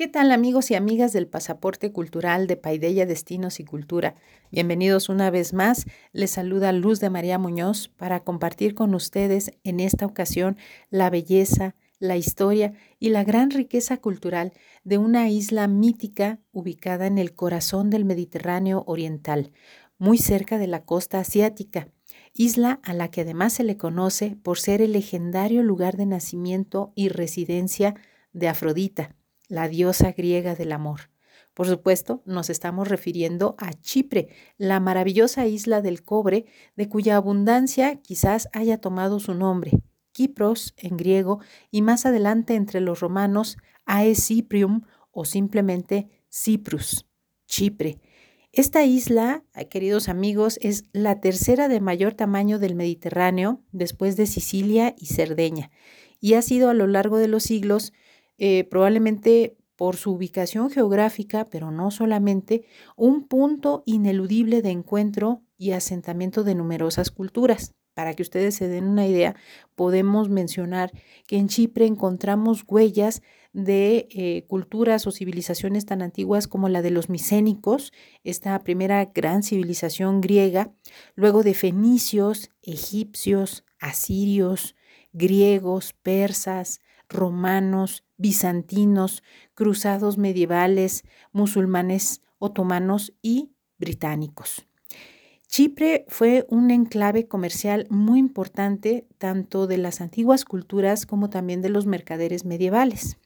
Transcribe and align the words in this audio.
¿Qué 0.00 0.08
tal 0.08 0.32
amigos 0.32 0.70
y 0.70 0.76
amigas 0.76 1.12
del 1.12 1.26
Pasaporte 1.26 1.92
Cultural 1.92 2.46
de 2.46 2.56
Paideya 2.56 3.04
Destinos 3.04 3.60
y 3.60 3.66
Cultura? 3.66 4.14
Bienvenidos 4.50 5.10
una 5.10 5.28
vez 5.28 5.52
más. 5.52 5.84
Les 6.14 6.30
saluda 6.30 6.72
Luz 6.72 7.00
de 7.00 7.10
María 7.10 7.38
Muñoz 7.38 7.88
para 7.88 8.20
compartir 8.20 8.74
con 8.74 8.94
ustedes 8.94 9.52
en 9.62 9.78
esta 9.78 10.06
ocasión 10.06 10.56
la 10.88 11.10
belleza, 11.10 11.74
la 11.98 12.16
historia 12.16 12.72
y 12.98 13.10
la 13.10 13.24
gran 13.24 13.50
riqueza 13.50 13.98
cultural 13.98 14.54
de 14.84 14.96
una 14.96 15.28
isla 15.28 15.68
mítica 15.68 16.38
ubicada 16.50 17.06
en 17.06 17.18
el 17.18 17.34
corazón 17.34 17.90
del 17.90 18.06
Mediterráneo 18.06 18.84
Oriental, 18.86 19.52
muy 19.98 20.16
cerca 20.16 20.56
de 20.56 20.66
la 20.66 20.86
costa 20.86 21.18
asiática, 21.18 21.88
isla 22.32 22.80
a 22.84 22.94
la 22.94 23.10
que 23.10 23.20
además 23.20 23.52
se 23.52 23.64
le 23.64 23.76
conoce 23.76 24.34
por 24.42 24.58
ser 24.58 24.80
el 24.80 24.92
legendario 24.92 25.62
lugar 25.62 25.98
de 25.98 26.06
nacimiento 26.06 26.90
y 26.94 27.10
residencia 27.10 27.96
de 28.32 28.48
Afrodita 28.48 29.14
la 29.50 29.68
diosa 29.68 30.12
griega 30.12 30.54
del 30.54 30.72
amor. 30.72 31.10
Por 31.52 31.66
supuesto, 31.66 32.22
nos 32.24 32.48
estamos 32.48 32.88
refiriendo 32.88 33.56
a 33.58 33.74
Chipre, 33.74 34.28
la 34.56 34.80
maravillosa 34.80 35.46
isla 35.46 35.82
del 35.82 36.02
cobre, 36.02 36.46
de 36.76 36.88
cuya 36.88 37.16
abundancia 37.16 37.96
quizás 37.96 38.48
haya 38.52 38.78
tomado 38.78 39.18
su 39.18 39.34
nombre, 39.34 39.72
Kipros 40.12 40.74
en 40.76 40.96
griego, 40.96 41.40
y 41.70 41.82
más 41.82 42.06
adelante 42.06 42.54
entre 42.54 42.80
los 42.80 43.00
romanos, 43.00 43.58
Aeciprium 43.84 44.82
o 45.10 45.24
simplemente 45.24 46.08
Cyprus, 46.30 47.06
Chipre. 47.46 48.00
Esta 48.52 48.84
isla, 48.84 49.44
queridos 49.70 50.08
amigos, 50.08 50.58
es 50.62 50.84
la 50.92 51.20
tercera 51.20 51.68
de 51.68 51.80
mayor 51.80 52.14
tamaño 52.14 52.58
del 52.58 52.74
Mediterráneo, 52.76 53.62
después 53.72 54.16
de 54.16 54.26
Sicilia 54.26 54.94
y 54.96 55.06
Cerdeña, 55.06 55.70
y 56.20 56.34
ha 56.34 56.42
sido 56.42 56.70
a 56.70 56.74
lo 56.74 56.86
largo 56.86 57.18
de 57.18 57.28
los 57.28 57.42
siglos 57.42 57.92
eh, 58.42 58.64
probablemente 58.64 59.58
por 59.76 59.96
su 59.96 60.12
ubicación 60.12 60.70
geográfica, 60.70 61.44
pero 61.44 61.70
no 61.70 61.90
solamente, 61.90 62.64
un 62.96 63.28
punto 63.28 63.82
ineludible 63.84 64.62
de 64.62 64.70
encuentro 64.70 65.42
y 65.58 65.72
asentamiento 65.72 66.42
de 66.42 66.54
numerosas 66.54 67.10
culturas. 67.10 67.74
Para 67.92 68.14
que 68.14 68.22
ustedes 68.22 68.54
se 68.54 68.66
den 68.66 68.84
una 68.84 69.06
idea, 69.06 69.36
podemos 69.74 70.30
mencionar 70.30 70.90
que 71.26 71.36
en 71.36 71.48
Chipre 71.48 71.84
encontramos 71.84 72.64
huellas 72.66 73.20
de 73.52 74.08
eh, 74.10 74.46
culturas 74.48 75.06
o 75.06 75.12
civilizaciones 75.12 75.84
tan 75.84 76.00
antiguas 76.00 76.48
como 76.48 76.70
la 76.70 76.80
de 76.80 76.90
los 76.90 77.10
micénicos, 77.10 77.92
esta 78.24 78.58
primera 78.60 79.04
gran 79.14 79.42
civilización 79.42 80.22
griega, 80.22 80.72
luego 81.14 81.42
de 81.42 81.52
fenicios, 81.52 82.50
egipcios, 82.62 83.64
asirios, 83.80 84.76
griegos, 85.12 85.92
persas, 85.92 86.80
romanos, 87.10 88.04
bizantinos, 88.16 89.22
cruzados 89.54 90.16
medievales, 90.16 91.04
musulmanes, 91.32 92.22
otomanos 92.38 93.12
y 93.20 93.52
británicos. 93.78 94.66
Chipre 95.48 96.04
fue 96.08 96.46
un 96.48 96.70
enclave 96.70 97.26
comercial 97.26 97.86
muy 97.90 98.20
importante 98.20 99.08
tanto 99.18 99.66
de 99.66 99.78
las 99.78 100.00
antiguas 100.00 100.44
culturas 100.44 101.06
como 101.06 101.28
también 101.28 101.60
de 101.60 101.70
los 101.70 101.86
mercaderes 101.86 102.44
medievales. 102.44 103.18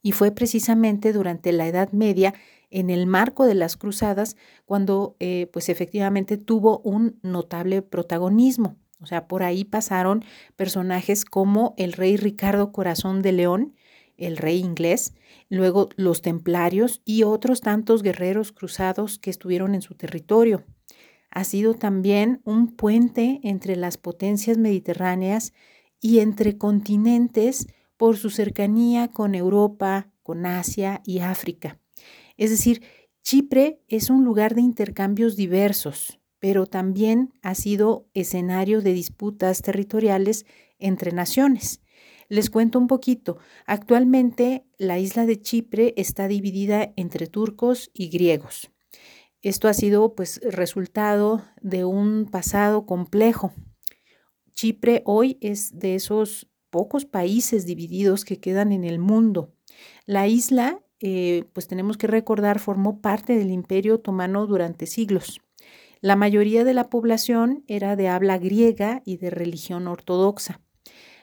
Y 0.00 0.12
fue 0.12 0.32
precisamente 0.32 1.12
durante 1.12 1.52
la 1.52 1.68
Edad 1.68 1.92
Media, 1.92 2.34
en 2.70 2.88
el 2.88 3.06
marco 3.06 3.44
de 3.44 3.54
las 3.54 3.76
cruzadas, 3.76 4.36
cuando 4.64 5.14
eh, 5.20 5.50
pues 5.52 5.68
efectivamente 5.68 6.38
tuvo 6.38 6.78
un 6.78 7.20
notable 7.22 7.82
protagonismo. 7.82 8.78
O 9.02 9.06
sea, 9.06 9.26
por 9.26 9.42
ahí 9.42 9.64
pasaron 9.64 10.24
personajes 10.56 11.24
como 11.24 11.74
el 11.76 11.92
rey 11.92 12.16
Ricardo 12.16 12.72
Corazón 12.72 13.20
de 13.20 13.32
León, 13.32 13.74
el 14.16 14.36
rey 14.36 14.60
inglés, 14.60 15.14
luego 15.48 15.88
los 15.96 16.22
templarios 16.22 17.02
y 17.04 17.24
otros 17.24 17.60
tantos 17.60 18.02
guerreros 18.02 18.52
cruzados 18.52 19.18
que 19.18 19.30
estuvieron 19.30 19.74
en 19.74 19.82
su 19.82 19.94
territorio. 19.94 20.64
Ha 21.30 21.44
sido 21.44 21.74
también 21.74 22.40
un 22.44 22.76
puente 22.76 23.40
entre 23.42 23.74
las 23.74 23.96
potencias 23.96 24.58
mediterráneas 24.58 25.52
y 26.00 26.20
entre 26.20 26.56
continentes 26.56 27.66
por 27.96 28.16
su 28.16 28.30
cercanía 28.30 29.08
con 29.08 29.34
Europa, 29.34 30.12
con 30.22 30.46
Asia 30.46 31.00
y 31.04 31.20
África. 31.20 31.78
Es 32.36 32.50
decir, 32.50 32.82
Chipre 33.22 33.80
es 33.88 34.10
un 34.10 34.24
lugar 34.24 34.54
de 34.54 34.60
intercambios 34.60 35.36
diversos, 35.36 36.20
pero 36.42 36.66
también 36.66 37.32
ha 37.42 37.54
sido 37.54 38.08
escenario 38.14 38.82
de 38.82 38.92
disputas 38.92 39.62
territoriales 39.62 40.44
entre 40.80 41.12
naciones. 41.12 41.82
Les 42.28 42.50
cuento 42.50 42.80
un 42.80 42.88
poquito. 42.88 43.38
Actualmente 43.64 44.66
la 44.76 44.98
isla 44.98 45.24
de 45.24 45.40
Chipre 45.40 45.94
está 45.96 46.26
dividida 46.26 46.94
entre 46.96 47.28
turcos 47.28 47.92
y 47.94 48.08
griegos. 48.08 48.72
Esto 49.40 49.68
ha 49.68 49.72
sido 49.72 50.16
pues 50.16 50.40
resultado 50.42 51.44
de 51.60 51.84
un 51.84 52.26
pasado 52.28 52.86
complejo. 52.86 53.52
Chipre 54.52 55.02
hoy 55.06 55.38
es 55.40 55.78
de 55.78 55.94
esos 55.94 56.50
pocos 56.70 57.04
países 57.04 57.66
divididos 57.66 58.24
que 58.24 58.40
quedan 58.40 58.72
en 58.72 58.82
el 58.82 58.98
mundo. 58.98 59.54
La 60.06 60.26
isla, 60.26 60.82
eh, 60.98 61.44
pues 61.52 61.68
tenemos 61.68 61.96
que 61.96 62.08
recordar, 62.08 62.58
formó 62.58 63.00
parte 63.00 63.38
del 63.38 63.52
Imperio 63.52 63.94
Otomano 63.94 64.48
durante 64.48 64.86
siglos. 64.86 65.40
La 66.02 66.16
mayoría 66.16 66.64
de 66.64 66.74
la 66.74 66.90
población 66.90 67.62
era 67.68 67.94
de 67.94 68.08
habla 68.08 68.36
griega 68.36 69.02
y 69.04 69.18
de 69.18 69.30
religión 69.30 69.86
ortodoxa. 69.86 70.60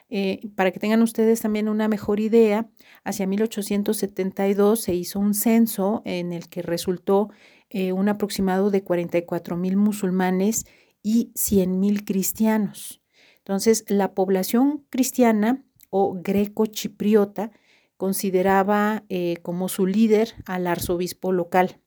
Eh, 0.08 0.40
para 0.56 0.70
que 0.70 0.80
tengan 0.80 1.02
ustedes 1.02 1.42
también 1.42 1.68
una 1.68 1.86
mejor 1.86 2.18
idea, 2.18 2.66
hacia 3.04 3.26
1872 3.26 4.80
se 4.80 4.94
hizo 4.94 5.20
un 5.20 5.34
censo 5.34 6.00
en 6.06 6.32
el 6.32 6.48
que 6.48 6.62
resultó 6.62 7.28
eh, 7.68 7.92
un 7.92 8.08
aproximado 8.08 8.70
de 8.70 8.82
44 8.82 9.54
mil 9.58 9.76
musulmanes 9.76 10.64
y 11.02 11.30
100 11.34 11.78
mil 11.78 12.06
cristianos. 12.06 13.02
Entonces, 13.36 13.84
la 13.86 14.14
población 14.14 14.86
cristiana 14.88 15.62
o 15.90 16.14
greco-chipriota 16.14 17.52
consideraba 17.98 19.04
eh, 19.10 19.36
como 19.42 19.68
su 19.68 19.86
líder 19.86 20.36
al 20.46 20.66
arzobispo 20.66 21.32
local 21.32 21.79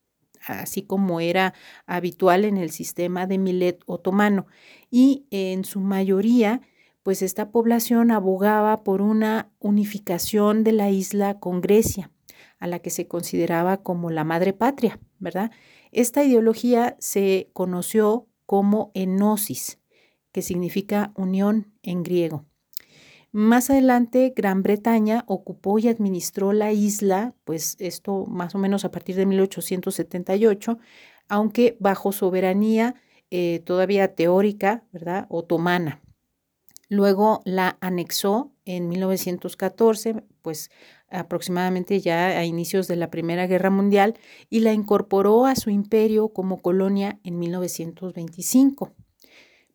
así 0.45 0.83
como 0.83 1.19
era 1.19 1.53
habitual 1.85 2.45
en 2.45 2.57
el 2.57 2.71
sistema 2.71 3.27
de 3.27 3.37
Milet 3.37 3.81
otomano. 3.85 4.47
Y 4.89 5.25
en 5.31 5.65
su 5.65 5.79
mayoría, 5.79 6.61
pues 7.03 7.21
esta 7.21 7.51
población 7.51 8.11
abogaba 8.11 8.83
por 8.83 9.01
una 9.01 9.51
unificación 9.59 10.63
de 10.63 10.71
la 10.71 10.89
isla 10.89 11.39
con 11.39 11.61
Grecia, 11.61 12.11
a 12.59 12.67
la 12.67 12.79
que 12.79 12.89
se 12.89 13.07
consideraba 13.07 13.83
como 13.83 14.09
la 14.09 14.23
madre 14.23 14.53
patria, 14.53 14.99
¿verdad? 15.19 15.51
Esta 15.91 16.23
ideología 16.23 16.95
se 16.99 17.49
conoció 17.53 18.27
como 18.45 18.91
enosis, 18.93 19.79
que 20.31 20.41
significa 20.41 21.11
unión 21.15 21.73
en 21.83 22.03
griego. 22.03 22.45
Más 23.35 23.71
adelante, 23.71 24.31
Gran 24.35 24.61
Bretaña 24.61 25.23
ocupó 25.25 25.79
y 25.79 25.87
administró 25.87 26.53
la 26.53 26.71
isla, 26.71 27.33
pues 27.45 27.75
esto 27.79 28.27
más 28.27 28.53
o 28.53 28.59
menos 28.59 28.85
a 28.85 28.91
partir 28.91 29.15
de 29.15 29.25
1878, 29.25 30.77
aunque 31.29 31.75
bajo 31.79 32.11
soberanía 32.11 32.93
eh, 33.31 33.63
todavía 33.65 34.13
teórica, 34.13 34.83
¿verdad?, 34.91 35.25
otomana. 35.29 35.99
Luego 36.89 37.41
la 37.43 37.79
anexó 37.81 38.51
en 38.65 38.87
1914, 38.87 40.23
pues 40.43 40.69
aproximadamente 41.09 42.01
ya 42.01 42.27
a 42.27 42.45
inicios 42.45 42.87
de 42.87 42.97
la 42.97 43.09
Primera 43.09 43.47
Guerra 43.47 43.71
Mundial, 43.71 44.13
y 44.51 44.59
la 44.59 44.73
incorporó 44.73 45.47
a 45.47 45.55
su 45.55 45.71
imperio 45.71 46.29
como 46.29 46.61
colonia 46.61 47.19
en 47.23 47.39
1925. 47.39 48.93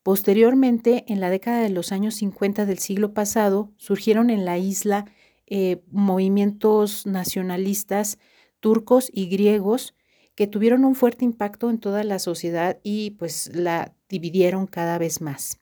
Posteriormente, 0.09 1.05
en 1.09 1.21
la 1.21 1.29
década 1.29 1.61
de 1.61 1.69
los 1.69 1.93
años 1.93 2.15
50 2.15 2.65
del 2.65 2.79
siglo 2.79 3.13
pasado, 3.13 3.75
surgieron 3.77 4.31
en 4.31 4.47
la 4.47 4.57
isla 4.57 5.05
eh, 5.47 5.83
movimientos 5.91 7.05
nacionalistas 7.07 8.19
turcos 8.59 9.11
y 9.13 9.29
griegos 9.29 9.95
que 10.35 10.47
tuvieron 10.47 10.87
un 10.87 10.95
fuerte 10.95 11.27
impacto 11.27 11.69
en 11.69 11.79
toda 11.79 12.05
la 12.05 12.19
sociedad 12.21 12.81
y 12.83 13.11
pues 13.19 13.55
la 13.55 13.95
dividieron 14.09 14.67
cada 14.67 14.97
vez 14.97 15.21
más. 15.21 15.61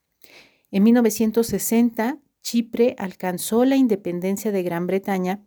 En 0.70 0.84
1960, 0.84 2.20
Chipre 2.40 2.94
alcanzó 2.98 3.64
la 3.64 3.74
independencia 3.74 4.52
de 4.52 4.62
Gran 4.62 4.86
Bretaña 4.86 5.44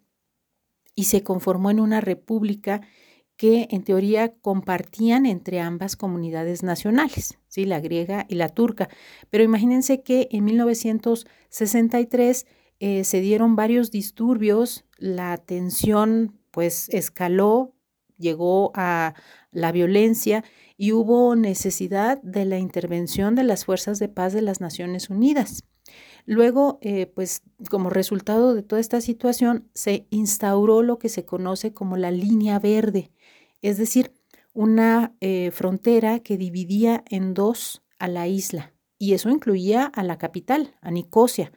y 0.94 1.06
se 1.06 1.24
conformó 1.24 1.72
en 1.72 1.80
una 1.80 2.02
república 2.02 2.82
que 3.40 3.70
en 3.72 3.84
teoría 3.86 4.34
compartían 4.42 5.26
entre 5.26 5.62
ambas 5.62 5.96
comunidades 5.96 6.62
nacionales, 6.62 7.40
¿sí? 7.48 7.64
la 7.64 7.80
griega 7.80 8.26
y 8.28 8.36
la 8.36 8.50
turca. 8.50 8.90
Pero 9.30 9.46
imagínense 9.46 10.04
que 10.04 10.28
en 10.32 10.44
1963 10.44 12.46
eh, 12.82 13.06
se 13.06 13.22
dieron 13.22 13.56
varios 13.56 13.92
disturbios, 13.92 14.84
la 14.98 15.38
tensión 15.38 16.38
pues 16.52 16.90
escaló, 16.90 17.74
llegó 18.18 18.74
a 18.76 19.14
la 19.52 19.72
violencia 19.72 20.44
y 20.76 20.92
hubo 20.92 21.38
necesidad 21.38 22.22
de 22.22 22.44
la 22.44 22.60
intervención 22.60 23.36
de 23.36 23.44
las 23.44 23.64
fuerzas 23.64 24.00
de 24.00 24.10
paz 24.10 24.34
de 24.34 24.42
las 24.42 24.60
Naciones 24.60 25.10
Unidas. 25.10 25.64
Luego, 26.26 26.80
eh, 26.82 27.08
pues 27.08 27.42
como 27.70 27.90
resultado 27.90 28.54
de 28.54 28.64
toda 28.64 28.82
esta 28.82 29.02
situación, 29.02 29.70
se 29.74 30.08
instauró 30.10 30.82
lo 30.82 31.00
que 31.00 31.10
se 31.10 31.26
conoce 31.26 31.74
como 31.74 31.98
la 31.98 32.12
línea 32.12 32.60
verde, 32.60 33.12
es 33.62 33.78
decir, 33.78 34.14
una 34.54 35.16
eh, 35.22 35.52
frontera 35.52 36.20
que 36.20 36.38
dividía 36.38 37.04
en 37.10 37.34
dos 37.34 37.84
a 37.98 38.08
la 38.08 38.28
isla, 38.28 38.74
y 38.98 39.14
eso 39.14 39.30
incluía 39.30 39.86
a 39.86 40.04
la 40.04 40.18
capital, 40.18 40.76
a 40.82 40.92
Nicosia. 40.92 41.52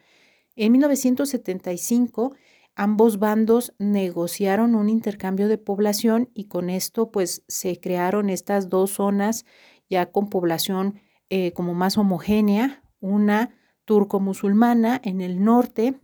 En 0.55 0.71
1975, 0.71 2.35
ambos 2.75 3.19
bandos 3.19 3.73
negociaron 3.79 4.75
un 4.75 4.89
intercambio 4.89 5.47
de 5.47 5.57
población 5.57 6.29
y 6.33 6.45
con 6.45 6.69
esto 6.69 7.11
pues 7.11 7.43
se 7.47 7.79
crearon 7.79 8.29
estas 8.29 8.69
dos 8.69 8.91
zonas 8.91 9.45
ya 9.89 10.11
con 10.11 10.29
población 10.29 10.99
eh, 11.29 11.51
como 11.53 11.73
más 11.73 11.97
homogénea, 11.97 12.83
una 12.99 13.55
turco-musulmana 13.85 14.99
en 15.03 15.21
el 15.21 15.43
norte, 15.43 15.95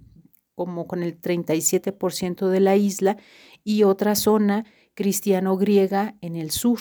como 0.56 0.88
con 0.88 1.04
el 1.04 1.20
37% 1.20 2.50
de 2.50 2.60
la 2.60 2.76
isla, 2.76 3.18
y 3.64 3.84
otra 3.84 4.16
zona 4.16 4.66
cristiano-griega 4.94 6.18
en 6.22 6.36
el 6.36 6.52
sur. 6.52 6.80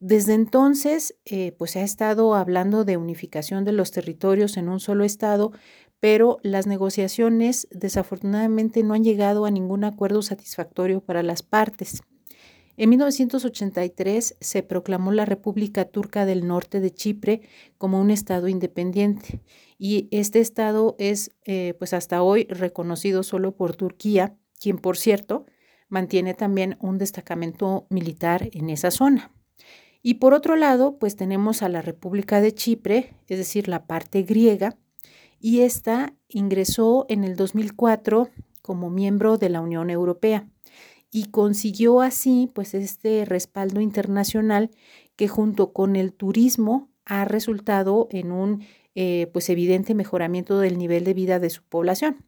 Desde 0.00 0.34
entonces, 0.34 1.16
eh, 1.24 1.52
pues 1.58 1.72
se 1.72 1.80
ha 1.80 1.84
estado 1.84 2.34
hablando 2.34 2.84
de 2.84 2.96
unificación 2.96 3.64
de 3.64 3.72
los 3.72 3.90
territorios 3.90 4.56
en 4.56 4.68
un 4.68 4.78
solo 4.78 5.04
estado, 5.04 5.52
pero 6.00 6.38
las 6.42 6.66
negociaciones 6.66 7.66
desafortunadamente 7.72 8.84
no 8.84 8.94
han 8.94 9.02
llegado 9.02 9.44
a 9.44 9.50
ningún 9.50 9.84
acuerdo 9.84 10.22
satisfactorio 10.22 11.00
para 11.00 11.22
las 11.22 11.42
partes. 11.42 12.02
En 12.80 12.90
1983 12.90 14.36
se 14.40 14.62
proclamó 14.62 15.10
la 15.10 15.24
República 15.24 15.84
Turca 15.86 16.24
del 16.24 16.46
Norte 16.46 16.78
de 16.78 16.94
Chipre 16.94 17.40
como 17.76 18.00
un 18.00 18.12
Estado 18.12 18.46
independiente 18.46 19.40
y 19.78 20.06
este 20.12 20.38
Estado 20.38 20.94
es 21.00 21.32
eh, 21.44 21.74
pues 21.76 21.92
hasta 21.92 22.22
hoy 22.22 22.44
reconocido 22.44 23.24
solo 23.24 23.56
por 23.56 23.74
Turquía, 23.74 24.36
quien 24.60 24.78
por 24.78 24.96
cierto 24.96 25.44
mantiene 25.88 26.34
también 26.34 26.76
un 26.78 26.98
destacamento 26.98 27.88
militar 27.90 28.48
en 28.52 28.70
esa 28.70 28.92
zona. 28.92 29.32
Y 30.00 30.14
por 30.14 30.32
otro 30.32 30.54
lado, 30.54 31.00
pues 31.00 31.16
tenemos 31.16 31.62
a 31.62 31.68
la 31.68 31.82
República 31.82 32.40
de 32.40 32.54
Chipre, 32.54 33.16
es 33.26 33.38
decir, 33.38 33.66
la 33.66 33.86
parte 33.88 34.22
griega, 34.22 34.76
y 35.40 35.62
esta 35.62 36.14
ingresó 36.28 37.06
en 37.08 37.24
el 37.24 37.34
2004 37.34 38.28
como 38.62 38.88
miembro 38.88 39.36
de 39.36 39.48
la 39.48 39.62
Unión 39.62 39.90
Europea 39.90 40.46
y 41.10 41.26
consiguió 41.26 42.00
así 42.00 42.50
pues 42.54 42.74
este 42.74 43.24
respaldo 43.24 43.80
internacional 43.80 44.70
que 45.16 45.28
junto 45.28 45.72
con 45.72 45.96
el 45.96 46.12
turismo 46.12 46.90
ha 47.04 47.24
resultado 47.24 48.08
en 48.10 48.32
un 48.32 48.64
eh, 48.94 49.28
pues 49.32 49.48
evidente 49.48 49.94
mejoramiento 49.94 50.58
del 50.58 50.78
nivel 50.78 51.04
de 51.04 51.14
vida 51.14 51.38
de 51.38 51.50
su 51.50 51.62
población. 51.62 52.24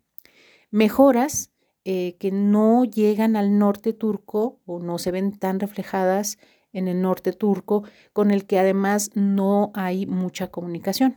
Mejoras 0.70 1.50
eh, 1.84 2.16
que 2.18 2.30
no 2.30 2.84
llegan 2.84 3.36
al 3.36 3.58
norte 3.58 3.92
turco 3.92 4.60
o 4.66 4.78
no 4.80 4.98
se 4.98 5.10
ven 5.10 5.38
tan 5.38 5.60
reflejadas 5.60 6.38
en 6.72 6.88
el 6.88 7.02
norte 7.02 7.32
turco, 7.32 7.84
con 8.12 8.30
el 8.30 8.46
que 8.46 8.58
además 8.58 9.10
no 9.14 9.72
hay 9.74 10.06
mucha 10.06 10.48
comunicación. 10.48 11.16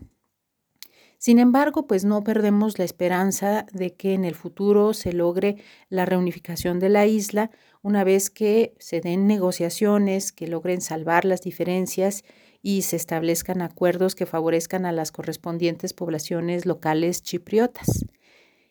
Sin 1.25 1.39
embargo, 1.39 1.87
pues 1.87 2.03
no 2.03 2.21
perdemos 2.21 2.77
la 2.77 2.83
esperanza 2.83 3.65
de 3.71 3.95
que 3.95 4.13
en 4.13 4.25
el 4.25 4.35
futuro 4.35 4.93
se 4.93 5.13
logre 5.13 5.55
la 5.87 6.05
reunificación 6.05 6.79
de 6.79 6.89
la 6.89 7.05
isla 7.05 7.49
una 7.81 8.03
vez 8.03 8.29
que 8.29 8.75
se 8.77 8.99
den 8.99 9.25
negociaciones 9.25 10.33
que 10.33 10.47
logren 10.47 10.81
salvar 10.81 11.23
las 11.23 11.39
diferencias 11.39 12.25
y 12.61 12.81
se 12.81 12.97
establezcan 12.97 13.61
acuerdos 13.61 14.15
que 14.15 14.25
favorezcan 14.25 14.85
a 14.85 14.91
las 14.91 15.13
correspondientes 15.13 15.93
poblaciones 15.93 16.65
locales 16.65 17.23
chipriotas. 17.23 18.05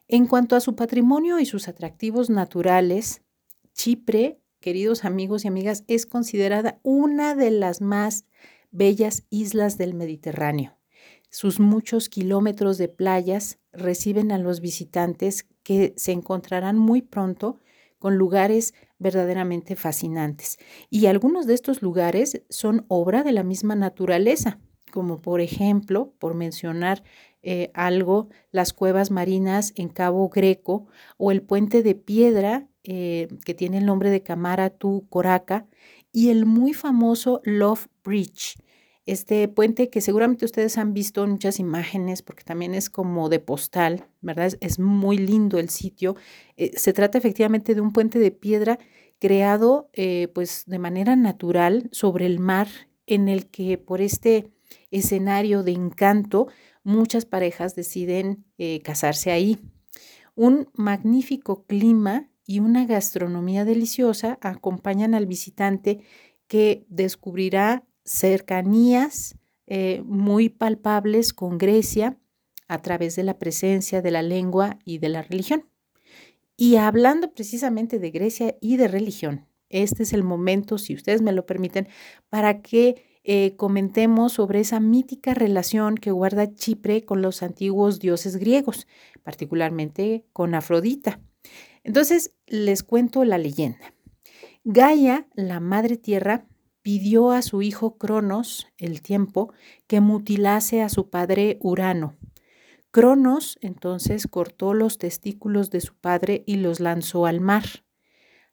En 0.06 0.26
cuanto 0.26 0.54
a 0.54 0.60
su 0.60 0.76
patrimonio 0.76 1.40
y 1.40 1.46
sus 1.46 1.68
atractivos 1.68 2.28
naturales, 2.28 3.22
Chipre, 3.72 4.42
queridos 4.60 5.06
amigos 5.06 5.46
y 5.46 5.48
amigas, 5.48 5.84
es 5.88 6.04
considerada 6.04 6.80
una 6.82 7.34
de 7.34 7.50
las 7.50 7.80
más 7.80 8.26
bellas 8.70 9.22
islas 9.30 9.78
del 9.78 9.94
Mediterráneo. 9.94 10.81
Sus 11.32 11.60
muchos 11.60 12.10
kilómetros 12.10 12.76
de 12.76 12.88
playas 12.88 13.58
reciben 13.72 14.32
a 14.32 14.38
los 14.38 14.60
visitantes 14.60 15.48
que 15.62 15.94
se 15.96 16.12
encontrarán 16.12 16.76
muy 16.76 17.00
pronto 17.00 17.58
con 17.98 18.16
lugares 18.16 18.74
verdaderamente 18.98 19.74
fascinantes. 19.74 20.58
Y 20.90 21.06
algunos 21.06 21.46
de 21.46 21.54
estos 21.54 21.80
lugares 21.80 22.42
son 22.50 22.84
obra 22.88 23.22
de 23.22 23.32
la 23.32 23.44
misma 23.44 23.74
naturaleza, 23.74 24.60
como 24.90 25.22
por 25.22 25.40
ejemplo, 25.40 26.12
por 26.18 26.34
mencionar 26.34 27.02
eh, 27.42 27.70
algo, 27.72 28.28
las 28.50 28.74
cuevas 28.74 29.10
marinas 29.10 29.72
en 29.74 29.88
Cabo 29.88 30.28
Greco 30.28 30.86
o 31.16 31.32
el 31.32 31.40
puente 31.40 31.82
de 31.82 31.94
piedra 31.94 32.68
eh, 32.84 33.28
que 33.46 33.54
tiene 33.54 33.78
el 33.78 33.86
nombre 33.86 34.10
de 34.10 34.22
Camaratu 34.22 35.06
Coraca 35.08 35.66
y 36.12 36.28
el 36.28 36.44
muy 36.44 36.74
famoso 36.74 37.40
Love 37.44 37.88
Bridge 38.04 38.56
este 39.04 39.48
puente 39.48 39.90
que 39.90 40.00
seguramente 40.00 40.44
ustedes 40.44 40.78
han 40.78 40.94
visto 40.94 41.24
en 41.24 41.30
muchas 41.32 41.58
imágenes 41.58 42.22
porque 42.22 42.44
también 42.44 42.74
es 42.74 42.88
como 42.88 43.28
de 43.28 43.40
postal, 43.40 44.06
¿verdad? 44.20 44.52
Es, 44.60 44.78
muy 44.78 45.18
lindo 45.18 45.58
el 45.58 45.70
sitio. 45.70 46.16
Eh, 46.56 46.72
se 46.76 46.92
trata 46.92 47.18
efectivamente 47.18 47.74
de 47.74 47.80
un 47.80 47.92
puente 47.92 48.18
de 48.18 48.30
piedra 48.30 48.78
creado 49.18 49.90
eh, 49.92 50.28
pues 50.34 50.64
de 50.66 50.78
manera 50.78 51.16
natural 51.16 51.88
sobre 51.92 52.26
el 52.26 52.38
mar 52.38 52.68
en 53.06 53.28
el 53.28 53.48
que 53.50 53.78
por 53.78 54.00
este 54.00 54.52
escenario 54.90 55.62
de 55.62 55.72
encanto 55.72 56.48
muchas 56.84 57.24
parejas 57.24 57.74
deciden 57.74 58.44
eh, 58.58 58.80
casarse 58.82 59.30
ahí. 59.30 59.58
Un 60.34 60.68
magnífico 60.74 61.64
clima 61.64 62.30
y 62.46 62.60
una 62.60 62.86
gastronomía 62.86 63.64
deliciosa 63.64 64.38
acompañan 64.40 65.14
al 65.14 65.26
visitante 65.26 66.00
que 66.46 66.84
descubrirá 66.88 67.84
cercanías 68.04 69.36
eh, 69.66 70.02
muy 70.04 70.48
palpables 70.48 71.32
con 71.32 71.58
Grecia 71.58 72.18
a 72.68 72.82
través 72.82 73.16
de 73.16 73.22
la 73.22 73.38
presencia 73.38 74.02
de 74.02 74.10
la 74.10 74.22
lengua 74.22 74.78
y 74.84 74.98
de 74.98 75.08
la 75.08 75.22
religión. 75.22 75.68
Y 76.56 76.76
hablando 76.76 77.32
precisamente 77.32 77.98
de 77.98 78.10
Grecia 78.10 78.56
y 78.60 78.76
de 78.76 78.88
religión, 78.88 79.46
este 79.68 80.02
es 80.02 80.12
el 80.12 80.22
momento, 80.22 80.78
si 80.78 80.94
ustedes 80.94 81.22
me 81.22 81.32
lo 81.32 81.46
permiten, 81.46 81.88
para 82.28 82.60
que 82.60 83.04
eh, 83.24 83.54
comentemos 83.56 84.32
sobre 84.32 84.60
esa 84.60 84.80
mítica 84.80 85.32
relación 85.32 85.96
que 85.96 86.10
guarda 86.10 86.54
Chipre 86.54 87.04
con 87.04 87.22
los 87.22 87.42
antiguos 87.42 87.98
dioses 88.00 88.36
griegos, 88.36 88.86
particularmente 89.22 90.26
con 90.32 90.54
Afrodita. 90.54 91.20
Entonces, 91.84 92.34
les 92.46 92.82
cuento 92.82 93.24
la 93.24 93.38
leyenda. 93.38 93.94
Gaia, 94.64 95.26
la 95.34 95.60
madre 95.60 95.96
tierra, 95.96 96.46
pidió 96.82 97.30
a 97.30 97.42
su 97.42 97.62
hijo 97.62 97.96
Cronos, 97.96 98.66
el 98.76 99.02
tiempo, 99.02 99.52
que 99.86 100.00
mutilase 100.00 100.82
a 100.82 100.88
su 100.88 101.08
padre 101.08 101.58
Urano. 101.60 102.16
Cronos 102.90 103.58
entonces 103.62 104.26
cortó 104.26 104.74
los 104.74 104.98
testículos 104.98 105.70
de 105.70 105.80
su 105.80 105.94
padre 105.94 106.44
y 106.46 106.56
los 106.56 106.80
lanzó 106.80 107.24
al 107.24 107.40
mar. 107.40 107.64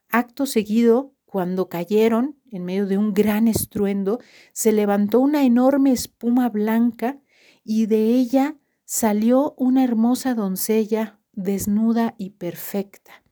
Acto 0.07 0.45
seguido, 0.45 1.13
cuando 1.25 1.69
cayeron, 1.69 2.39
en 2.49 2.63
medio 2.63 2.87
de 2.87 2.97
un 2.97 3.13
gran 3.13 3.47
estruendo, 3.47 4.19
se 4.53 4.71
levantó 4.71 5.19
una 5.19 5.43
enorme 5.43 5.91
espuma 5.91 6.49
blanca 6.49 7.19
y 7.63 7.85
de 7.85 8.15
ella 8.15 8.55
salió 8.85 9.53
una 9.57 9.83
hermosa 9.83 10.33
doncella, 10.33 11.19
desnuda 11.33 12.15
y 12.17 12.31
perfecta. 12.31 13.23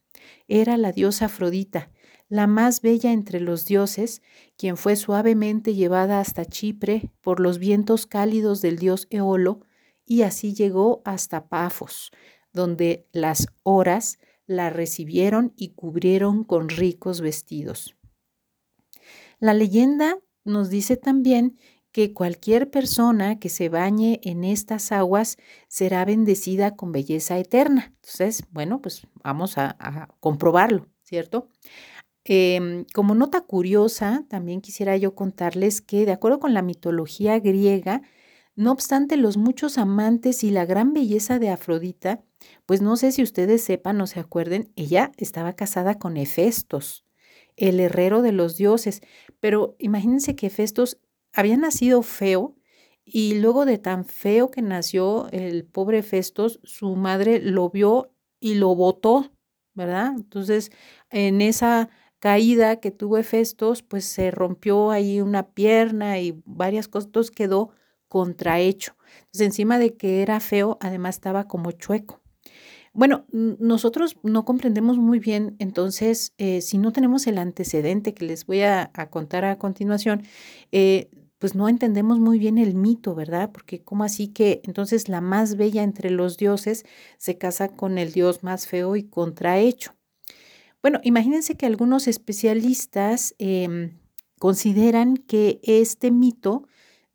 Era 0.48 0.78
la 0.78 0.92
diosa 0.92 1.26
Afrodita, 1.26 1.90
la 2.30 2.48
más 2.48 2.82
bella 2.82 3.12
entre 3.12 3.40
los 3.40 3.66
dioses, 3.66 4.22
quien 4.58 4.78
fue 4.78 4.96
suavemente 4.96 5.74
llevada 5.74 6.20
hasta 6.20 6.46
Chipre 6.46 7.12
por 7.22 7.40
los 7.40 7.58
vientos 7.60 8.06
cálidos 8.06 8.62
del 8.62 8.78
dios 8.78 9.08
Eolo, 9.10 9.62
y 10.06 10.22
así 10.22 10.54
llegó 10.54 11.02
hasta 11.06 11.48
Pafos, 11.48 12.12
donde 12.54 13.08
las 13.12 13.48
horas 13.64 14.20
la 14.46 14.70
recibieron 14.70 15.54
y 15.58 15.70
cubrieron 15.70 16.44
con 16.44 16.70
ricos 16.70 17.22
vestidos. 17.22 17.96
La 19.40 19.54
leyenda 19.54 20.18
nos 20.46 20.70
dice 20.70 20.96
también 20.96 21.58
que 21.92 22.14
cualquier 22.14 22.70
persona 22.70 23.40
que 23.40 23.50
se 23.50 23.70
bañe 23.70 24.20
en 24.24 24.44
estas 24.44 24.92
aguas 24.92 25.38
será 25.68 26.06
bendecida 26.06 26.76
con 26.76 26.92
belleza 26.92 27.38
eterna. 27.38 27.94
Entonces, 27.96 28.44
bueno, 28.52 28.82
pues 28.82 29.08
vamos 29.24 29.58
a, 29.58 29.76
a 29.80 30.08
comprobarlo, 30.20 30.88
¿cierto? 31.02 31.50
Em, 32.30 32.84
como 32.94 33.16
nota 33.16 33.42
curiosa, 33.42 34.26
también 34.28 34.60
quisiera 34.60 34.98
yo 34.98 35.16
contarles 35.16 35.82
que, 35.82 36.06
de 36.06 36.12
acuerdo 36.12 36.40
con 36.40 36.54
la 36.54 36.62
mitología 36.62 37.40
griega, 37.40 38.02
no 38.56 38.74
obstante 38.74 39.16
los 39.16 39.38
muchos 39.38 39.78
amantes 39.78 40.44
y 40.44 40.52
la 40.52 40.66
gran 40.66 40.92
belleza 40.94 41.40
de 41.40 41.50
Afrodita, 41.50 42.22
pues 42.66 42.82
no 42.82 42.98
sé 42.98 43.14
si 43.14 43.24
ustedes 43.24 43.64
sepan 43.64 44.02
o 44.02 44.08
se 44.08 44.20
acuerden, 44.20 44.74
ella 44.76 45.12
estaba 45.18 45.54
casada 45.54 46.00
con 46.00 46.18
Hefestos, 46.18 47.06
el 47.56 47.80
herrero 47.80 48.22
de 48.22 48.34
los 48.34 48.58
dioses, 48.58 49.02
pero 49.40 49.76
imagínense 49.80 50.36
que 50.36 50.48
Hefestos 50.48 51.00
había 51.34 51.56
nacido 51.56 52.02
feo 52.02 52.56
y 53.06 53.36
luego 53.36 53.66
de 53.66 53.78
tan 53.78 54.04
feo 54.04 54.52
que 54.52 54.62
nació 54.62 55.30
el 55.32 55.64
pobre 55.66 56.04
Festos, 56.04 56.60
su 56.64 56.96
madre 56.98 57.40
lo 57.40 57.70
vio 57.70 58.12
y 58.42 58.56
lo 58.56 58.76
botó, 58.76 59.32
¿verdad? 59.76 60.14
Entonces, 60.16 60.72
en 61.10 61.40
esa 61.42 61.90
caída 62.28 62.82
que 62.82 62.92
tuvo 62.92 63.24
Festos, 63.24 63.84
pues 63.84 64.04
se 64.04 64.32
rompió 64.32 64.92
ahí 64.92 65.22
una 65.22 65.44
pierna 65.44 66.20
y 66.20 66.38
varias 66.44 66.90
cosas, 66.90 67.06
entonces 67.06 67.32
quedó 67.32 67.70
contrahecho. 68.10 68.98
Entonces, 69.20 69.48
encima 69.48 69.80
de 69.80 69.96
que 69.96 70.22
era 70.24 70.42
feo, 70.42 70.78
además 70.82 71.16
estaba 71.16 71.48
como 71.48 71.72
chueco. 71.72 72.20
Bueno, 72.92 73.26
nosotros 73.32 74.18
no 74.24 74.44
comprendemos 74.44 74.98
muy 74.98 75.20
bien, 75.20 75.56
entonces, 75.60 76.34
eh, 76.38 76.60
si 76.60 76.78
no 76.78 76.92
tenemos 76.92 77.28
el 77.28 77.38
antecedente 77.38 78.14
que 78.14 78.26
les 78.26 78.46
voy 78.46 78.64
a, 78.64 78.92
contar 79.10 79.46
a 79.46 79.58
continuación, 79.58 80.24
eh, 80.74 81.10
pues 81.40 81.56
no 81.56 81.70
entendemos 81.70 82.20
muy 82.20 82.40
bien 82.40 82.58
el 82.58 82.76
mito, 82.76 83.16
¿verdad? 83.16 83.52
Porque 83.54 83.86
como 83.86 84.04
así 84.04 84.28
que 84.28 84.60
entonces 84.66 85.08
la 85.08 85.22
más 85.22 85.56
bella 85.56 85.82
entre 85.82 86.10
los 86.10 86.36
dioses 86.36 86.84
se 87.18 87.38
casa 87.38 87.70
con 87.70 87.98
el 87.98 88.12
dios 88.12 88.44
más 88.44 88.68
feo 88.68 88.98
y 88.98 89.04
contrahecho. 89.04 89.97
Bueno, 90.88 91.02
imagínense 91.04 91.58
que 91.58 91.66
algunos 91.66 92.08
especialistas 92.08 93.36
em, 93.40 94.00
consideran 94.40 95.18
que 95.18 95.60
este 95.64 96.12
mito 96.12 96.66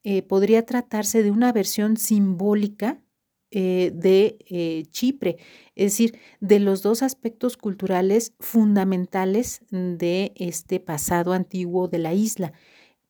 eh, 0.04 0.20
podría 0.20 0.66
tratarse 0.66 1.22
de 1.22 1.30
una 1.30 1.54
versión 1.54 1.96
simbólica 1.96 3.02
eh, 3.50 3.90
de 3.94 4.36
eh, 4.50 4.82
Chipre, 4.90 5.38
es 5.74 5.92
decir, 5.92 6.18
de 6.40 6.60
los 6.60 6.82
dos 6.82 7.02
aspectos 7.02 7.56
culturales 7.56 8.34
fundamentales 8.40 9.62
de 9.70 10.32
este 10.36 10.78
pasado 10.78 11.32
antiguo 11.32 11.88
de 11.88 11.98
la 11.98 12.12
isla. 12.12 12.52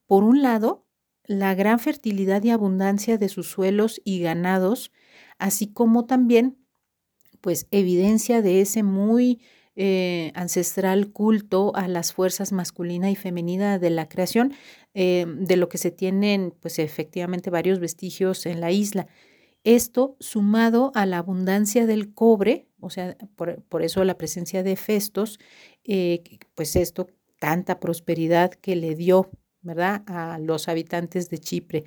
Por 0.07 0.23
un 0.23 0.41
lado, 0.41 0.87
la 1.25 1.55
gran 1.55 1.77
fertilidad 1.77 2.41
y 2.41 2.51
abundancia 2.51 3.17
de 3.17 3.27
sus 3.27 3.49
suelos 3.49 3.99
y 4.05 4.21
ganados, 4.21 4.93
así 5.39 5.67
como 5.67 6.05
también, 6.05 6.57
pues, 7.41 7.67
evidencia 7.71 8.41
de 8.41 8.61
ese 8.61 8.81
muy 8.81 9.41
eh, 9.75 10.31
ancestral 10.35 11.11
culto 11.11 11.75
a 11.75 11.87
las 11.87 12.13
fuerzas 12.13 12.51
masculina 12.51 13.09
y 13.11 13.15
femenina 13.15 13.79
de 13.79 13.89
la 13.89 14.07
creación, 14.07 14.53
eh, 14.93 15.25
de 15.27 15.57
lo 15.57 15.69
que 15.69 15.77
se 15.77 15.91
tienen, 15.91 16.53
pues, 16.59 16.79
efectivamente, 16.79 17.49
varios 17.49 17.79
vestigios 17.79 18.45
en 18.45 18.61
la 18.61 18.71
isla. 18.71 19.07
Esto 19.63 20.17
sumado 20.19 20.91
a 20.95 21.05
la 21.05 21.19
abundancia 21.19 21.85
del 21.85 22.13
cobre, 22.13 22.67
o 22.79 22.89
sea, 22.89 23.17
por, 23.35 23.81
eso 23.81 24.03
la 24.03 24.17
presencia 24.17 24.61
de 24.63 24.75
Festos, 24.75 25.39
eh, 25.85 26.21
pues 26.55 26.75
esto, 26.75 27.07
tanta 27.39 27.79
prosperidad 27.79 28.51
que 28.51 28.75
le 28.75 28.95
dio 28.95 29.29
¿verdad? 29.63 30.03
A 30.07 30.37
los 30.39 30.67
habitantes 30.67 31.29
de 31.29 31.39
Chipre. 31.39 31.85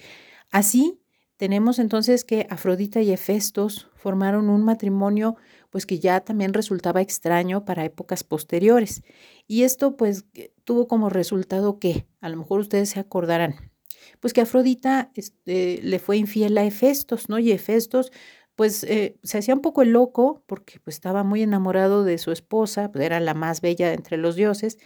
Así, 0.50 0.98
tenemos 1.36 1.78
entonces 1.78 2.24
que 2.24 2.46
Afrodita 2.50 3.00
y 3.02 3.12
Hefestos 3.12 3.88
formaron 3.94 4.48
un 4.48 4.64
matrimonio 4.64 5.36
pues 5.70 5.84
que 5.84 5.98
ya 5.98 6.20
también 6.20 6.54
resultaba 6.54 7.02
extraño 7.02 7.64
para 7.64 7.84
épocas 7.84 8.24
posteriores. 8.24 9.02
Y 9.46 9.62
esto 9.62 9.96
pues 9.96 10.24
tuvo 10.64 10.88
como 10.88 11.10
resultado 11.10 11.78
que, 11.78 12.06
a 12.20 12.28
lo 12.28 12.38
mejor 12.38 12.60
ustedes 12.60 12.90
se 12.90 13.00
acordarán, 13.00 13.72
pues 14.20 14.32
que 14.32 14.40
Afrodita 14.40 15.10
este, 15.14 15.80
le 15.82 15.98
fue 15.98 16.16
infiel 16.16 16.56
a 16.56 16.64
Hefestos, 16.64 17.28
¿no? 17.28 17.38
Y 17.38 17.52
Hefestos 17.52 18.12
pues 18.54 18.84
eh, 18.84 19.18
se 19.22 19.36
hacía 19.36 19.54
un 19.54 19.60
poco 19.60 19.82
el 19.82 19.90
loco 19.90 20.42
porque 20.46 20.80
pues 20.80 20.96
estaba 20.96 21.22
muy 21.22 21.42
enamorado 21.42 22.04
de 22.04 22.16
su 22.16 22.32
esposa, 22.32 22.90
pues, 22.90 23.04
era 23.04 23.20
la 23.20 23.34
más 23.34 23.60
bella 23.60 23.92
entre 23.92 24.16
los 24.16 24.34
dioses, 24.34 24.78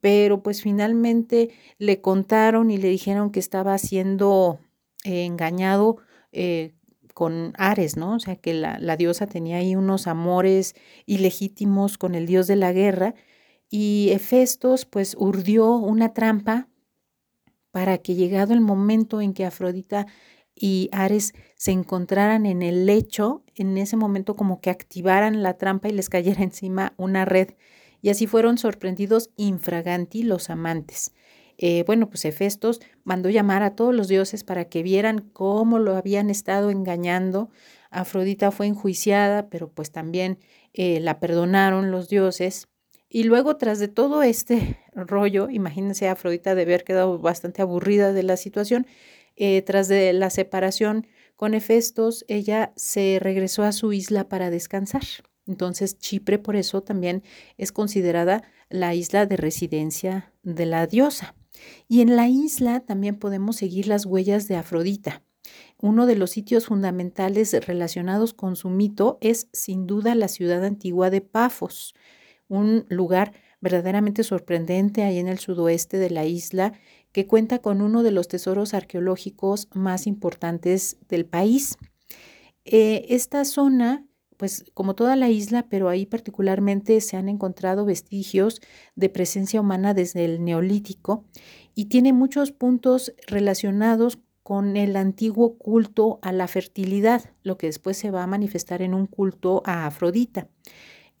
pero 0.00 0.42
pues 0.42 0.62
finalmente 0.62 1.50
le 1.78 2.00
contaron 2.00 2.70
y 2.70 2.78
le 2.78 2.88
dijeron 2.88 3.30
que 3.30 3.40
estaba 3.40 3.76
siendo 3.76 4.58
eh, 5.04 5.24
engañado 5.24 5.98
eh, 6.32 6.74
con 7.14 7.52
Ares, 7.58 7.96
¿no? 7.96 8.14
O 8.16 8.20
sea, 8.20 8.36
que 8.36 8.54
la, 8.54 8.78
la, 8.78 8.96
diosa 8.96 9.26
tenía 9.26 9.58
ahí 9.58 9.76
unos 9.76 10.06
amores 10.06 10.74
ilegítimos 11.06 11.98
con 11.98 12.14
el 12.14 12.26
dios 12.26 12.46
de 12.46 12.56
la 12.56 12.72
guerra 12.72 13.14
y 13.68 14.10
Hefestos 14.12 14.84
pues 14.84 15.16
urdió 15.18 15.76
una 15.76 16.12
trampa 16.12 16.68
para 17.70 17.98
que 17.98 18.14
llegado 18.14 18.52
el 18.52 18.60
momento 18.60 19.20
en 19.20 19.32
que 19.32 19.44
Afrodita 19.44 20.06
y 20.54 20.88
Ares 20.92 21.32
se 21.56 21.70
encontraran 21.70 22.46
en 22.46 22.62
el 22.62 22.84
lecho, 22.84 23.44
en 23.54 23.78
ese 23.78 23.96
momento 23.96 24.34
como 24.36 24.60
que 24.60 24.70
activaran 24.70 25.42
la 25.42 25.56
trampa 25.56 25.88
y 25.88 25.92
les 25.92 26.08
cayera 26.08 26.42
encima 26.44 26.94
una 26.96 27.24
red 27.24 27.50
y 28.02 28.10
así 28.10 28.26
fueron 28.26 28.58
sorprendidos 28.58 29.30
infraganti 29.36 30.22
los 30.22 30.50
amantes. 30.50 31.12
Eh, 31.62 31.84
bueno, 31.86 32.08
pues 32.08 32.24
Hefestos 32.24 32.80
mandó 33.04 33.28
llamar 33.28 33.62
a 33.62 33.76
todos 33.76 33.94
los 33.94 34.08
dioses 34.08 34.44
para 34.44 34.64
que 34.70 34.82
vieran 34.82 35.18
cómo 35.18 35.78
lo 35.78 35.94
habían 35.94 36.30
estado 36.30 36.70
engañando. 36.70 37.50
Afrodita 37.90 38.50
fue 38.50 38.66
enjuiciada, 38.66 39.50
pero 39.50 39.68
pues 39.68 39.92
también 39.92 40.38
eh, 40.72 41.00
la 41.00 41.20
perdonaron 41.20 41.90
los 41.90 42.08
dioses. 42.08 42.68
Y 43.10 43.24
luego, 43.24 43.58
tras 43.58 43.78
de 43.78 43.88
todo 43.88 44.22
este 44.22 44.78
rollo, 44.94 45.50
imagínense 45.50 46.08
Afrodita 46.08 46.54
de 46.54 46.62
haber 46.62 46.82
quedado 46.82 47.18
bastante 47.18 47.60
aburrida 47.60 48.14
de 48.14 48.22
la 48.22 48.38
situación, 48.38 48.86
eh, 49.36 49.60
tras 49.60 49.86
de 49.86 50.14
la 50.14 50.30
separación 50.30 51.06
con 51.36 51.52
Hefestos, 51.52 52.24
ella 52.28 52.72
se 52.76 53.18
regresó 53.20 53.64
a 53.64 53.72
su 53.72 53.92
isla 53.92 54.30
para 54.30 54.48
descansar. 54.48 55.02
Entonces, 55.46 55.98
Chipre 55.98 56.38
por 56.38 56.56
eso 56.56 56.82
también 56.82 57.22
es 57.58 57.70
considerada 57.70 58.44
la 58.70 58.94
isla 58.94 59.26
de 59.26 59.36
residencia 59.36 60.32
de 60.42 60.64
la 60.64 60.86
diosa. 60.86 61.34
Y 61.88 62.00
en 62.00 62.16
la 62.16 62.28
isla 62.28 62.80
también 62.80 63.16
podemos 63.16 63.56
seguir 63.56 63.86
las 63.86 64.06
huellas 64.06 64.48
de 64.48 64.56
Afrodita. 64.56 65.22
Uno 65.80 66.06
de 66.06 66.16
los 66.16 66.30
sitios 66.30 66.66
fundamentales 66.66 67.52
relacionados 67.66 68.34
con 68.34 68.56
su 68.56 68.68
mito 68.68 69.18
es 69.20 69.48
sin 69.52 69.86
duda 69.86 70.14
la 70.14 70.28
ciudad 70.28 70.64
antigua 70.64 71.10
de 71.10 71.20
Pafos, 71.20 71.94
un 72.48 72.84
lugar 72.88 73.32
verdaderamente 73.60 74.24
sorprendente 74.24 75.02
ahí 75.02 75.18
en 75.18 75.28
el 75.28 75.38
sudoeste 75.38 75.98
de 75.98 76.10
la 76.10 76.24
isla 76.24 76.72
que 77.12 77.26
cuenta 77.26 77.58
con 77.58 77.82
uno 77.82 78.02
de 78.02 78.10
los 78.10 78.28
tesoros 78.28 78.74
arqueológicos 78.74 79.68
más 79.74 80.06
importantes 80.06 80.96
del 81.08 81.26
país. 81.26 81.76
Eh, 82.64 83.06
esta 83.08 83.44
zona 83.44 84.06
pues 84.40 84.64
como 84.72 84.94
toda 84.94 85.16
la 85.16 85.28
isla, 85.28 85.66
pero 85.68 85.90
ahí 85.90 86.06
particularmente 86.06 86.98
se 87.02 87.18
han 87.18 87.28
encontrado 87.28 87.84
vestigios 87.84 88.62
de 88.96 89.10
presencia 89.10 89.60
humana 89.60 89.92
desde 89.92 90.24
el 90.24 90.42
neolítico 90.42 91.26
y 91.74 91.84
tiene 91.90 92.14
muchos 92.14 92.50
puntos 92.50 93.12
relacionados 93.26 94.18
con 94.42 94.78
el 94.78 94.96
antiguo 94.96 95.58
culto 95.58 96.20
a 96.22 96.32
la 96.32 96.48
fertilidad, 96.48 97.34
lo 97.42 97.58
que 97.58 97.66
después 97.66 97.98
se 97.98 98.10
va 98.10 98.22
a 98.22 98.26
manifestar 98.26 98.80
en 98.80 98.94
un 98.94 99.06
culto 99.06 99.62
a 99.66 99.84
Afrodita. 99.84 100.48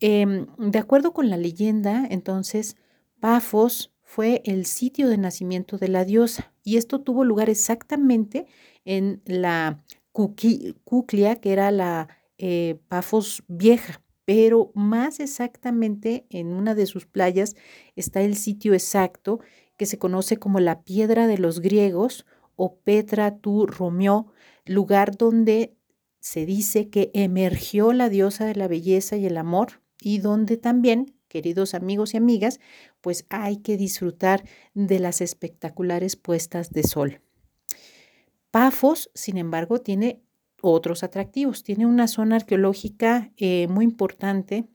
Em, 0.00 0.46
de 0.56 0.78
acuerdo 0.78 1.12
con 1.12 1.28
la 1.28 1.36
leyenda, 1.36 2.06
entonces, 2.08 2.78
Pafos 3.20 3.92
fue 4.00 4.40
el 4.46 4.64
sitio 4.64 5.10
de 5.10 5.18
nacimiento 5.18 5.76
de 5.76 5.88
la 5.88 6.06
diosa 6.06 6.54
y 6.64 6.78
esto 6.78 7.02
tuvo 7.02 7.24
lugar 7.24 7.50
exactamente 7.50 8.46
en 8.86 9.20
la 9.26 9.84
Cuclia, 10.12 11.36
que 11.36 11.52
era 11.52 11.70
la 11.70 12.08
eh, 12.42 12.80
Pafos 12.88 13.42
vieja, 13.48 14.02
pero 14.24 14.72
más 14.74 15.20
exactamente 15.20 16.24
en 16.30 16.54
una 16.54 16.74
de 16.74 16.86
sus 16.86 17.04
playas 17.04 17.54
está 17.96 18.22
el 18.22 18.34
sitio 18.34 18.72
exacto 18.72 19.40
que 19.76 19.84
se 19.84 19.98
conoce 19.98 20.38
como 20.38 20.58
la 20.58 20.82
piedra 20.82 21.26
de 21.26 21.36
los 21.36 21.60
griegos 21.60 22.24
o 22.56 22.76
Petra 22.76 23.36
tu 23.36 23.66
Romeo, 23.66 24.32
lugar 24.64 25.18
donde 25.18 25.76
se 26.18 26.46
dice 26.46 26.88
que 26.88 27.10
emergió 27.12 27.92
la 27.92 28.08
diosa 28.08 28.46
de 28.46 28.54
la 28.54 28.68
belleza 28.68 29.18
y 29.18 29.26
el 29.26 29.36
amor 29.36 29.82
y 30.00 30.20
donde 30.20 30.56
también, 30.56 31.14
queridos 31.28 31.74
amigos 31.74 32.14
y 32.14 32.16
amigas, 32.16 32.58
pues 33.02 33.26
hay 33.28 33.58
que 33.58 33.76
disfrutar 33.76 34.44
de 34.72 34.98
las 34.98 35.20
espectaculares 35.20 36.16
puestas 36.16 36.70
de 36.70 36.84
sol. 36.84 37.20
Pafos, 38.50 39.10
sin 39.14 39.36
embargo, 39.36 39.82
tiene 39.82 40.22
otros 40.62 41.02
atractivos. 41.02 41.62
Tiene 41.62 41.86
una 41.86 42.08
zona 42.08 42.36
arqueológica 42.36 43.32
eh, 43.36 43.66
muy 43.68 43.84
importante 43.84 44.68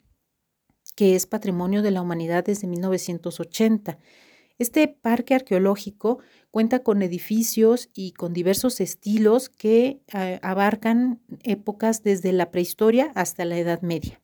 que 0.96 1.15
es 1.15 1.25
Patrimonio 1.27 1.82
de 1.82 1.92
la 1.92 2.01
Humanidad 2.01 2.46
desde 2.46 2.68
1980. 2.68 4.00
Este 4.58 4.88
parque 4.88 5.36
arqueológico 5.36 6.20
cuenta 6.50 6.80
con 6.80 7.01
edificios 7.01 7.89
y 7.94 8.13
con 8.13 8.32
diversos 8.32 8.80
estilos 8.80 9.50
que 9.50 10.01
eh, 10.13 10.39
abarcan 10.42 11.22
épocas 11.44 12.04
desde 12.04 12.32
la 12.32 12.51
prehistoria 12.51 13.12
hasta 13.15 13.44
la 13.44 13.58
Edad 13.58 13.82
Media. 13.82 14.22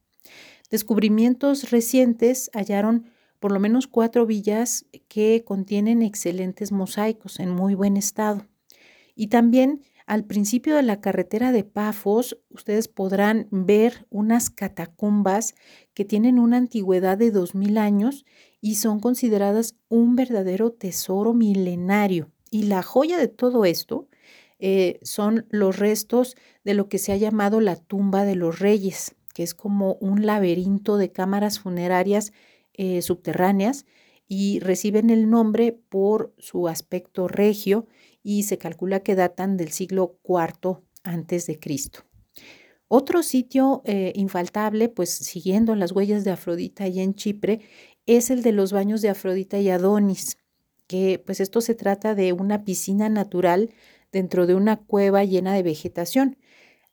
Descubrimientos 0.69 1.69
recientes 1.71 2.49
hallaron 2.53 3.11
por 3.39 3.51
lo 3.51 3.59
menos 3.59 3.87
cuatro 3.87 4.25
villas 4.25 4.85
que 5.09 5.43
contienen 5.43 6.01
excelentes 6.01 6.71
mosaicos 6.71 7.39
en 7.41 7.49
muy 7.49 7.75
buen 7.75 7.97
estado. 7.97 8.47
Y 9.13 9.27
también 9.27 9.81
al 10.11 10.25
principio 10.25 10.75
de 10.75 10.83
la 10.83 10.99
carretera 10.99 11.53
de 11.53 11.63
Pafos, 11.63 12.37
ustedes 12.49 12.89
podrán 12.89 13.47
ver 13.49 14.07
unas 14.09 14.49
catacumbas 14.49 15.55
que 15.93 16.03
tienen 16.03 16.37
una 16.37 16.57
antigüedad 16.57 17.17
de 17.17 17.31
2000 17.31 17.77
años 17.77 18.25
y 18.59 18.75
son 18.75 18.99
consideradas 18.99 19.77
un 19.87 20.17
verdadero 20.17 20.69
tesoro 20.73 21.33
milenario. 21.33 22.29
Y 22.49 22.63
la 22.63 22.83
joya 22.83 23.17
de 23.17 23.29
todo 23.29 23.63
esto 23.63 24.09
eh, 24.59 24.99
son 25.01 25.45
los 25.49 25.79
restos 25.79 26.35
de 26.65 26.73
lo 26.73 26.89
que 26.89 26.97
se 26.97 27.13
ha 27.13 27.15
llamado 27.15 27.61
la 27.61 27.77
tumba 27.77 28.25
de 28.25 28.35
los 28.35 28.59
reyes, 28.59 29.15
que 29.33 29.43
es 29.43 29.53
como 29.53 29.93
un 30.01 30.25
laberinto 30.25 30.97
de 30.97 31.13
cámaras 31.13 31.61
funerarias 31.61 32.33
eh, 32.73 33.01
subterráneas 33.01 33.85
y 34.27 34.59
reciben 34.59 35.09
el 35.09 35.29
nombre 35.29 35.71
por 35.87 36.33
su 36.37 36.67
aspecto 36.67 37.29
regio 37.29 37.87
y 38.23 38.43
se 38.43 38.57
calcula 38.57 39.01
que 39.01 39.15
datan 39.15 39.57
del 39.57 39.71
siglo 39.71 40.19
IV 40.23 40.81
antes 41.03 41.47
de 41.47 41.59
Cristo. 41.59 42.01
Otro 42.87 43.23
sitio 43.23 43.81
eh, 43.85 44.11
infaltable, 44.15 44.89
pues 44.89 45.09
siguiendo 45.09 45.75
las 45.75 45.93
huellas 45.93 46.25
de 46.25 46.31
Afrodita 46.31 46.87
y 46.87 46.99
en 46.99 47.15
Chipre, 47.15 47.61
es 48.05 48.29
el 48.29 48.43
de 48.43 48.51
los 48.51 48.73
baños 48.73 49.01
de 49.01 49.09
Afrodita 49.09 49.59
y 49.59 49.69
Adonis, 49.69 50.37
que 50.87 51.23
pues 51.25 51.39
esto 51.39 51.61
se 51.61 51.73
trata 51.73 52.15
de 52.15 52.33
una 52.33 52.65
piscina 52.65 53.07
natural 53.07 53.69
dentro 54.11 54.45
de 54.45 54.55
una 54.55 54.75
cueva 54.75 55.23
llena 55.23 55.53
de 55.53 55.63
vegetación. 55.63 56.37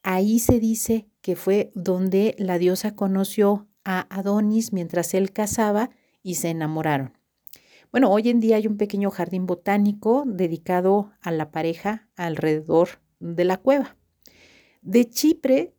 Ahí 0.01 0.39
se 0.39 0.61
dice 0.61 1.09
que 1.19 1.35
fue 1.35 1.71
donde 1.75 2.33
la 2.37 2.57
diosa 2.57 2.95
conoció 2.95 3.67
a 3.83 4.07
Adonis 4.15 4.71
mientras 4.71 5.13
él 5.13 5.33
cazaba 5.33 5.89
y 6.23 6.35
se 6.35 6.49
enamoraron. 6.49 7.18
Bueno, 7.91 8.11
hoy 8.11 8.29
en 8.29 8.39
día 8.39 8.57
hay 8.57 8.67
un 8.67 8.77
pequeño 8.77 9.09
jardín 9.09 9.47
botánico 9.47 10.23
dedicado 10.27 11.11
a 11.21 11.31
la 11.31 11.49
pareja 11.49 12.07
alrededor 12.15 13.01
de 13.19 13.45
la 13.45 13.57
cueva. 13.57 13.97
De 14.83 15.09
Chipre, 15.09 15.73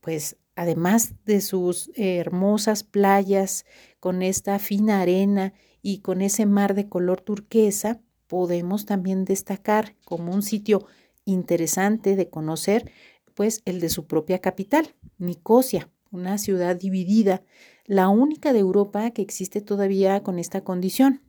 pues 0.00 0.36
además 0.54 1.14
de 1.24 1.40
sus 1.40 1.90
hermosas 1.96 2.84
playas 2.84 3.64
con 3.98 4.22
esta 4.22 4.60
fina 4.60 5.00
arena 5.00 5.52
y 5.82 6.02
con 6.02 6.22
ese 6.22 6.46
mar 6.46 6.74
de 6.74 6.88
color 6.88 7.20
turquesa, 7.20 8.00
podemos 8.28 8.86
también 8.86 9.24
destacar 9.24 9.96
como 10.04 10.32
un 10.32 10.42
sitio 10.42 10.86
interesante 11.24 12.14
de 12.14 12.30
conocer, 12.30 12.92
pues 13.34 13.60
el 13.64 13.80
de 13.80 13.88
su 13.88 14.06
propia 14.06 14.38
capital, 14.38 14.94
Nicosia, 15.18 15.90
una 16.12 16.38
ciudad 16.38 16.76
dividida, 16.76 17.42
la 17.86 18.08
única 18.08 18.52
de 18.52 18.60
Europa 18.60 19.10
que 19.10 19.22
existe 19.22 19.60
todavía 19.60 20.22
con 20.22 20.38
esta 20.38 20.62
condición. 20.62 21.22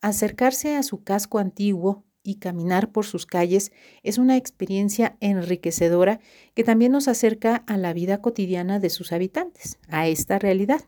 Acercarse 0.00 0.76
a 0.76 0.82
su 0.82 1.02
casco 1.02 1.38
antiguo 1.38 2.04
y 2.22 2.36
caminar 2.36 2.90
por 2.92 3.06
sus 3.06 3.24
calles 3.24 3.72
es 4.02 4.18
una 4.18 4.36
experiencia 4.36 5.16
enriquecedora 5.20 6.20
que 6.54 6.64
también 6.64 6.92
nos 6.92 7.08
acerca 7.08 7.56
a 7.66 7.76
la 7.76 7.92
vida 7.92 8.20
cotidiana 8.20 8.78
de 8.80 8.90
sus 8.90 9.12
habitantes, 9.12 9.78
a 9.88 10.08
esta 10.08 10.38
realidad. 10.38 10.80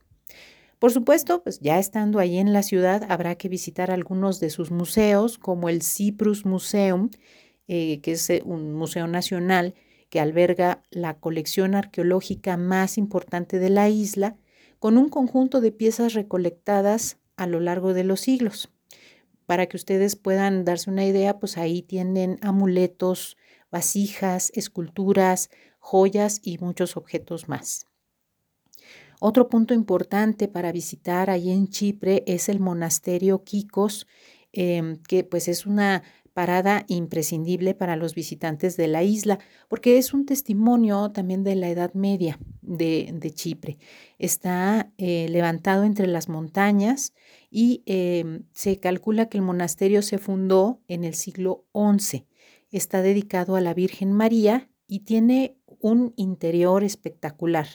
Por 0.79 0.93
supuesto, 0.93 1.43
pues 1.43 1.59
ya 1.61 1.79
estando 1.79 2.19
ahí 2.19 2.39
en 2.39 2.53
la 2.53 2.63
ciudad 2.63 3.05
habrá 3.09 3.35
que 3.35 3.49
visitar 3.49 3.91
algunos 3.91 4.39
de 4.39 4.51
sus 4.51 4.71
museos, 4.71 5.39
como 5.39 5.69
el 5.69 5.83
Cyprus 5.83 6.45
Museum, 6.45 7.11
eh, 7.67 8.01
que 8.01 8.13
es 8.13 8.31
eh, 8.31 8.43
un 8.45 8.75
museo 8.75 9.09
nacional 9.09 9.75
que 10.09 10.21
alberga 10.21 10.83
la 10.91 11.19
colección 11.19 11.75
arqueológica 11.75 12.57
más 12.57 12.97
importante 12.97 13.59
de 13.59 13.71
la 13.71 13.89
isla, 13.89 14.37
con 14.79 14.97
un 14.97 15.09
conjunto 15.09 15.61
de 15.61 15.73
piezas 15.73 16.15
recolectadas 16.15 17.19
a 17.37 17.47
lo 17.47 17.61
largo 17.61 17.93
de 17.93 18.05
los 18.05 18.21
siglos. 18.21 18.71
Para 19.49 19.65
que 19.65 19.79
ustedes 19.79 20.15
puedan 20.15 20.67
darse 20.67 20.91
una 20.91 21.07
idea, 21.07 21.39
pues 21.39 21.57
ahí 21.57 21.81
tienen 21.81 22.39
amuletos, 22.43 23.39
vasijas, 23.71 24.53
esculturas, 24.55 25.49
joyas 25.79 26.39
y 26.43 26.59
muchos 26.59 26.99
objetos 26.99 27.49
más. 27.49 27.87
Otro 29.21 29.49
punto 29.49 29.73
importante 29.73 30.49
para 30.49 30.71
visitar 30.71 31.31
ahí 31.31 31.51
en 31.51 31.69
Chipre 31.69 32.25
es 32.27 32.51
el 32.51 32.61
monasterio 32.61 33.43
Kikos, 33.43 34.07
em, 34.53 34.97
que 35.09 35.25
pues 35.25 35.49
es 35.49 35.65
una 35.65 36.03
parada 36.39 36.85
imprescindible 36.87 37.75
para 37.75 37.97
los 37.97 38.15
visitantes 38.15 38.77
de 38.77 38.87
la 38.87 39.03
isla, 39.03 39.41
porque 39.67 39.99
es 39.99 40.15
un 40.15 40.25
testimonio 40.25 41.11
también 41.11 41.43
de 41.43 41.57
la 41.57 41.69
Edad 41.69 41.95
Media 41.95 42.39
de, 42.63 43.33
Chipre. 43.35 43.77
Está 44.21 44.93
eh, 44.99 45.27
levantado 45.31 45.83
entre 45.83 46.07
las 46.07 46.29
montañas 46.29 47.13
y 47.51 47.83
em, 47.87 48.45
se 48.53 48.79
calcula 48.79 49.29
que 49.29 49.39
el 49.39 49.43
monasterio 49.43 50.01
se 50.01 50.19
fundó 50.19 50.81
en 50.87 51.03
el 51.03 51.15
siglo 51.15 51.67
XI. 51.75 52.29
Está 52.71 53.03
dedicado 53.03 53.57
a 53.57 53.61
la 53.61 53.75
Virgen 53.75 54.13
María 54.13 54.71
y 54.87 55.01
tiene 55.01 55.57
un 55.81 56.13
interior 56.15 56.85
espectacular 56.85 57.67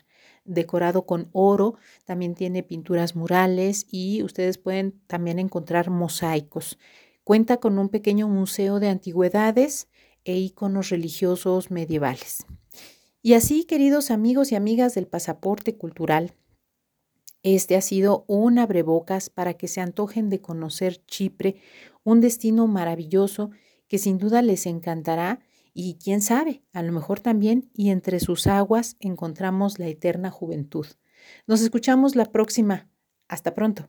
decorado 0.46 1.06
con 1.06 1.28
oro, 1.34 1.76
también 2.06 2.34
tiene 2.34 2.64
pinturas 2.64 3.14
murales 3.14 3.86
y 3.92 4.24
ustedes 4.24 4.58
pueden 4.58 5.02
también 5.08 5.38
encontrar 5.38 5.90
mosaicos. 5.90 6.78
Cuenta 7.24 7.58
con 7.58 7.80
un 7.80 7.90
pequeño 7.90 8.28
museo 8.28 8.80
de 8.80 8.90
antigüedades 8.90 9.88
e 10.26 10.38
iconos 10.38 10.90
religiosos 10.90 11.72
medievales. 11.72 12.46
Y 13.22 13.34
así, 13.34 13.64
queridos 13.64 14.12
amigos 14.12 14.52
y 14.52 14.56
amigas 14.56 14.94
del 14.96 15.08
pasaporte 15.08 15.78
cultural, 15.78 16.36
este 17.44 17.76
ha 17.76 17.82
sido 17.82 18.26
un 18.28 18.58
abrebocas 18.58 19.30
para 19.30 19.54
que 19.54 19.68
se 19.68 19.82
antojen 19.82 20.30
de 20.30 20.42
conocer 20.42 21.06
Chipre, 21.06 21.58
un 22.04 22.22
destino 22.22 22.68
maravilloso 22.68 23.52
que 23.88 23.98
sin 23.98 24.18
duda 24.18 24.42
les 24.42 24.66
encantará 24.66 25.40
y 25.74 25.98
quién 26.04 26.22
sabe, 26.22 26.64
a 26.72 26.84
lo 26.84 26.92
mejor 26.92 27.20
también 27.20 27.70
y 27.74 27.90
entre 27.90 28.20
sus 28.20 28.48
aguas 28.48 28.96
encontramos 29.00 29.80
la 29.80 29.88
eterna 29.88 30.30
juventud. 30.30 30.88
Nos 31.48 31.62
escuchamos 31.62 32.16
la 32.16 32.26
próxima. 32.26 32.90
Hasta 33.28 33.54
pronto. 33.54 33.88